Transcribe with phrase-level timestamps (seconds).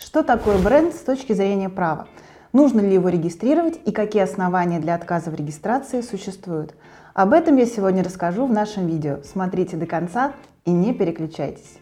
[0.00, 2.08] Что такое бренд с точки зрения права?
[2.54, 6.74] Нужно ли его регистрировать и какие основания для отказа в регистрации существуют?
[7.12, 9.18] Об этом я сегодня расскажу в нашем видео.
[9.22, 10.32] Смотрите до конца
[10.64, 11.78] и не переключайтесь.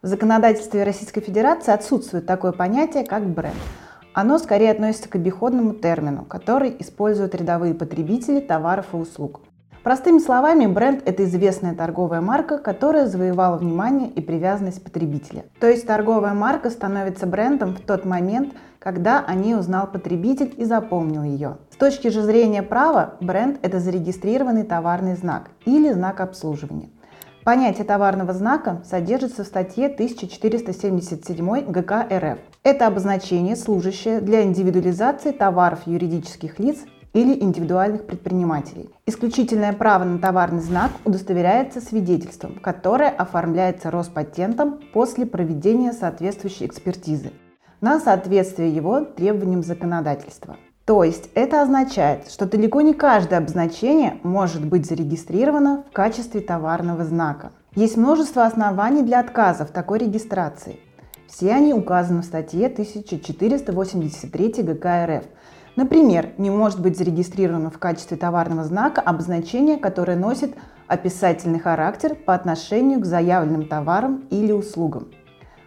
[0.00, 3.54] В законодательстве Российской Федерации отсутствует такое понятие, как бренд.
[4.14, 9.40] Оно скорее относится к обиходному термину, который используют рядовые потребители товаров и услуг.
[9.88, 15.46] Простыми словами, бренд– это известная торговая марка, которая завоевала внимание и привязанность потребителя.
[15.60, 20.66] То есть торговая марка становится брендом в тот момент, когда о ней узнал потребитель и
[20.66, 21.56] запомнил ее.
[21.72, 26.90] С точки же зрения права, бренд– это зарегистрированный товарный знак или знак обслуживания.
[27.42, 32.38] Понятие товарного знака содержится в статье 1477 ГК РФ.
[32.62, 36.80] Это обозначение, служащее для индивидуализации товаров юридических лиц
[37.12, 38.90] или индивидуальных предпринимателей.
[39.06, 47.32] Исключительное право на товарный знак удостоверяется свидетельством, которое оформляется Роспатентом после проведения соответствующей экспертизы
[47.80, 50.56] на соответствие его требованиям законодательства.
[50.84, 57.04] То есть это означает, что далеко не каждое обозначение может быть зарегистрировано в качестве товарного
[57.04, 57.52] знака.
[57.74, 60.80] Есть множество оснований для отказа в такой регистрации.
[61.28, 65.24] Все они указаны в статье 1483 ГК РФ,
[65.78, 70.56] Например, не может быть зарегистрировано в качестве товарного знака обозначение, которое носит
[70.88, 75.06] описательный характер по отношению к заявленным товарам или услугам.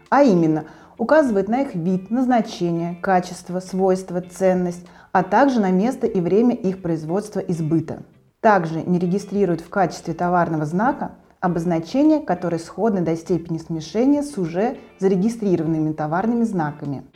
[0.09, 0.66] А именно,
[0.98, 6.82] указывает на их вид, назначение, качество, свойства, ценность, а также на место и время их
[6.82, 8.04] производства и сбыта.
[8.42, 14.76] Также не регистрирует в качестве товарного знака обозначения, которые сходны до степени смешения с уже
[15.00, 17.06] зарегистрированными товарными знаками–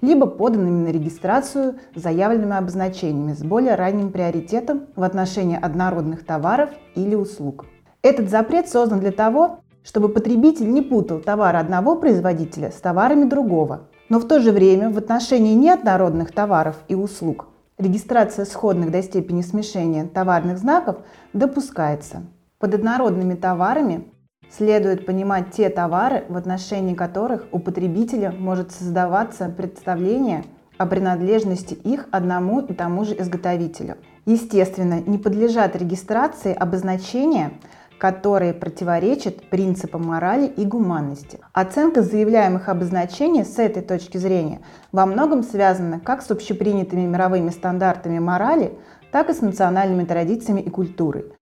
[0.00, 7.14] либо поданными на регистрацию заявленными обозначениями с более ранним приоритетом в отношении однородных товаров или
[7.14, 7.66] услуг.
[8.02, 13.88] Этот запрет создан для того, чтобы потребитель не путал товары одного производителя с товарами другого.
[14.08, 17.46] Но в то же время в отношении неоднородных товаров и услуг
[17.78, 20.96] регистрация сходных до степени смешения товарных знаков
[21.32, 22.22] допускается.
[22.58, 24.12] Под однородными товарами
[24.50, 30.44] Следует понимать те товары, в отношении которых у потребителя может создаваться представление
[30.78, 33.96] о принадлежности их одному и тому же изготовителю.
[34.24, 37.52] Естественно, не подлежат регистрации обозначения,
[37.98, 41.40] которые противоречат принципам морали и гуманности.
[41.52, 44.60] Оценка заявляемых обозначений с этой точки зрения
[44.92, 48.72] во многом связана как с общепринятыми мировыми стандартами морали,
[49.10, 51.32] так и с национальными традициями и культурой.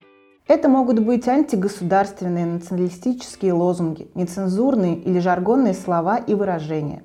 [0.49, 7.03] Это могут быть антигосударственные националистические лозунги, нецензурные или жаргонные слова и выражения.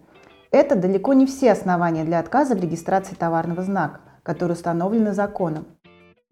[0.51, 5.65] Это далеко не все основания для отказа в регистрации товарного знака, которые установлены законом.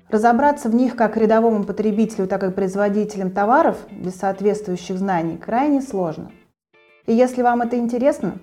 [0.09, 6.31] Разобраться в них как рядовому потребителю, так и производителям товаров без соответствующих знаний крайне сложно.
[7.08, 8.34] И если вам это интересно,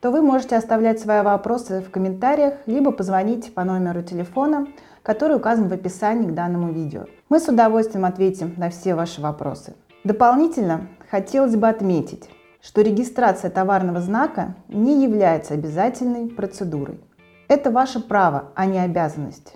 [0.00, 4.66] то вы можете оставлять свои вопросы в комментариях, либо позвонить по номеру телефона
[5.06, 7.04] который указан в описании к данному видео.
[7.28, 9.74] Мы с удовольствием ответим на все ваши вопросы.
[10.02, 12.28] Дополнительно хотелось бы отметить,
[12.60, 16.98] что регистрация товарного знака не является обязательной процедурой.
[17.46, 19.54] Это ваше право, а не обязанность.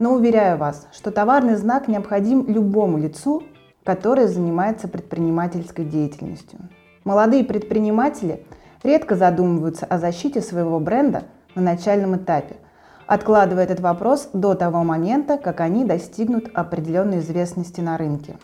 [0.00, 3.44] Но уверяю вас, что товарный знак необходим любому лицу,
[3.84, 6.58] которое занимается предпринимательской деятельностью.
[7.04, 8.44] Молодые предприниматели
[8.82, 11.22] редко задумываются о защите своего бренда
[11.54, 12.56] на начальном этапе–
[13.08, 18.36] откладывая этот вопрос до того момента, как они достигнут определенной известности на рынке.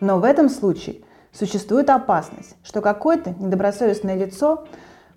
[0.00, 1.00] Но в этом случае
[1.32, 4.64] существует опасность, что какое-то недобросовестное лицо,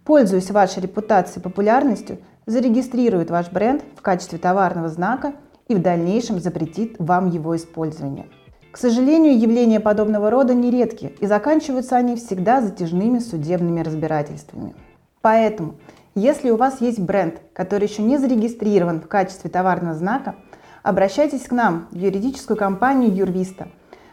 [0.04, 2.18] пользуясь вашей репутацией и популярностью,
[2.48, 5.34] зарегистрирует ваш бренд в качестве товарного знака
[5.68, 8.26] и в дальнейшем запретит вам его использование.
[8.72, 14.76] К сожалению, явления подобного рода нередки, и заканчиваются они всегда затяжными судебными разбирательствами.
[15.22, 15.76] Поэтому
[16.16, 20.36] если у вас есть бренд, который еще не зарегистрирован в качестве товарного знака,
[20.82, 23.68] обращайтесь к нам в юридическую компанию Юрвиста.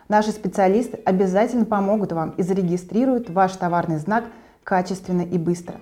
[0.08, 4.24] Наши специалисты обязательно помогут вам и зарегистрируют ваш товарный знак
[4.64, 5.76] качественно и быстро.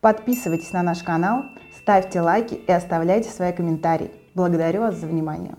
[0.00, 1.44] Подписывайтесь на наш канал,
[1.78, 4.12] ставьте лайки и оставляйте свои комментарии.
[4.34, 5.56] Благодарю вас за внимание.